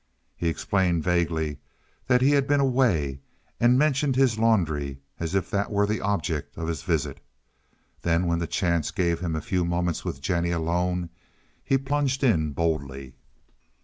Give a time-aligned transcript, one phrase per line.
[0.35, 1.59] He explained vaguely
[2.07, 3.19] that he had been away,
[3.59, 7.19] and mentioned his laundry as if that were the object of his visit.
[8.01, 11.11] Then, when chance gave him a few moments with Jennie alone,
[11.63, 13.13] he plunged in boldly.